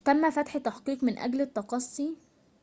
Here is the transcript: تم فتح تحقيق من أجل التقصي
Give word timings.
تم 0.05 0.29
فتح 0.29 0.57
تحقيق 0.57 1.03
من 1.03 1.17
أجل 1.17 1.41
التقصي 1.41 2.15